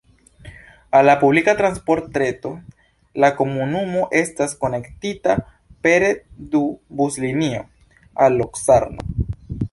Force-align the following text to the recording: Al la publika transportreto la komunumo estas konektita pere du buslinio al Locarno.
Al 0.99 1.03
la 1.07 1.13
publika 1.23 1.53
transportreto 1.57 2.53
la 3.23 3.29
komunumo 3.41 4.01
estas 4.21 4.55
konektita 4.65 5.35
pere 5.89 6.09
du 6.55 6.63
buslinio 7.03 7.61
al 8.27 8.39
Locarno. 8.41 9.07